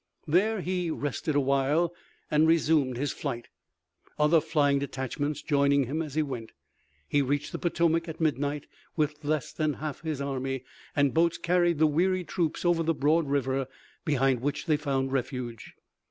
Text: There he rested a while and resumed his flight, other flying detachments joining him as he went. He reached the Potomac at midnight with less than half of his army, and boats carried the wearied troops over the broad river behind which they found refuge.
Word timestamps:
There 0.27 0.61
he 0.61 0.89
rested 0.89 1.35
a 1.35 1.39
while 1.39 1.93
and 2.31 2.47
resumed 2.47 2.97
his 2.97 3.11
flight, 3.11 3.49
other 4.17 4.41
flying 4.41 4.79
detachments 4.79 5.43
joining 5.43 5.83
him 5.83 6.01
as 6.01 6.15
he 6.15 6.23
went. 6.23 6.53
He 7.07 7.21
reached 7.21 7.51
the 7.51 7.59
Potomac 7.59 8.09
at 8.09 8.19
midnight 8.19 8.65
with 8.95 9.23
less 9.23 9.53
than 9.53 9.73
half 9.75 9.97
of 9.99 10.05
his 10.05 10.19
army, 10.19 10.63
and 10.95 11.13
boats 11.13 11.37
carried 11.37 11.77
the 11.77 11.85
wearied 11.85 12.27
troops 12.27 12.65
over 12.65 12.81
the 12.81 12.95
broad 12.95 13.29
river 13.29 13.67
behind 14.03 14.39
which 14.41 14.65
they 14.65 14.75
found 14.75 15.11
refuge. 15.11 15.75